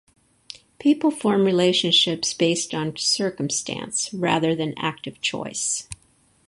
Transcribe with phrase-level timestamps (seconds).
[0.79, 5.87] People form relationships based on circumstance rather than active choice.